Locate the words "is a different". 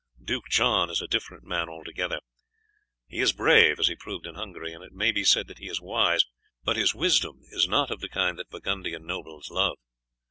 0.89-1.43